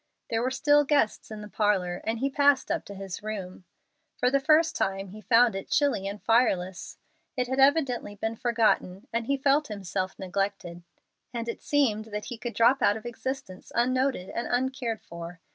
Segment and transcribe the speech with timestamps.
[0.31, 3.65] There were still guests in the parlor, and he passed up to his room.
[4.17, 6.97] For the first time he found it chilly and fireless.
[7.37, 10.81] It had evidently been forgotten, and he felt himself neglected;
[11.35, 15.39] and it seemed that he could drop out of existence unnoted and uncared for.